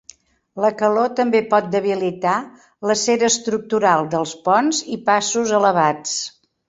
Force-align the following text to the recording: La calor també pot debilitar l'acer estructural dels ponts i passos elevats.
La 0.63 0.69
calor 0.77 1.09
també 1.19 1.41
pot 1.51 1.67
debilitar 1.75 2.37
l'acer 2.93 3.17
estructural 3.29 4.09
dels 4.15 4.33
ponts 4.49 4.81
i 4.97 4.99
passos 5.11 5.55
elevats. 5.59 6.17